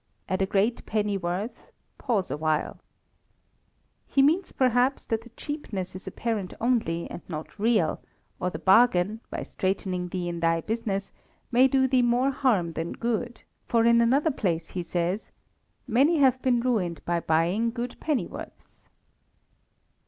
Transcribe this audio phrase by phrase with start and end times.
[0.27, 2.79] "At a great pennyworth, pause awhile."
[4.07, 8.01] He means, perhaps, that the cheapness is apparent only, and not real;
[8.39, 11.11] or the bargain, by straightening thee in thy business,
[11.51, 15.29] may do thee more harm than good; for in another place he says,
[15.85, 18.89] "Many have been ruined by buying good pennyworths."